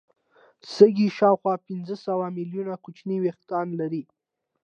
[0.75, 4.03] سږي شاوخوا پنځه سوه ملیونه کوچني وېښتان لري.